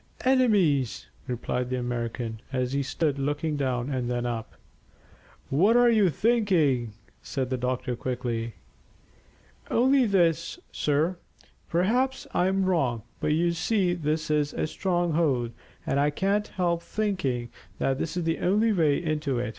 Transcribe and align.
"Enemies," 0.25 1.05
replied 1.27 1.69
the 1.69 1.77
American, 1.77 2.41
as 2.51 2.73
he 2.73 2.81
stood 2.81 3.19
looking 3.19 3.55
down 3.55 3.91
and 3.91 4.09
then 4.09 4.25
up. 4.25 4.55
"What 5.51 5.77
are 5.77 5.91
you 5.91 6.09
thinking?" 6.09 6.93
said 7.21 7.51
the 7.51 7.57
doctor 7.57 7.95
quickly. 7.95 8.55
"Only 9.69 10.07
this, 10.07 10.57
sir. 10.71 11.17
Perhaps 11.69 12.25
I'm 12.33 12.65
wrong, 12.65 13.03
but 13.19 13.33
you 13.33 13.51
see 13.51 13.93
this 13.93 14.31
is 14.31 14.53
a 14.55 14.65
stronghold, 14.65 15.51
and 15.85 15.99
I 15.99 16.09
can't 16.09 16.47
help 16.47 16.81
thinking 16.81 17.49
that 17.77 17.99
this 17.99 18.17
is 18.17 18.23
the 18.23 18.39
only 18.39 18.73
way 18.73 18.97
into 18.97 19.37
it. 19.37 19.49